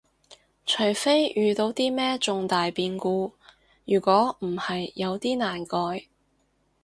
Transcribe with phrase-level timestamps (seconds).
[0.65, 3.33] 除非遇到啲咩重大變故，
[3.85, 6.05] 如果唔係有啲難改